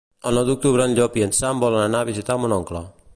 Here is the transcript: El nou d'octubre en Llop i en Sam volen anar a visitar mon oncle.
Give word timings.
El 0.29 0.37
nou 0.37 0.45
d'octubre 0.47 0.87
en 0.89 0.95
Llop 0.99 1.19
i 1.21 1.25
en 1.27 1.37
Sam 1.41 1.61
volen 1.65 1.83
anar 1.85 2.01
a 2.01 2.09
visitar 2.13 2.39
mon 2.45 2.57
oncle. 2.61 2.87